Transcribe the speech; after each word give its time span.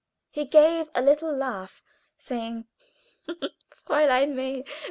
He 0.31 0.45
gave 0.45 0.89
a 0.95 1.01
little 1.03 1.31
laugh, 1.31 1.83
saying: 2.17 2.65
"Fräulein 3.87 4.33
May! 4.33 4.63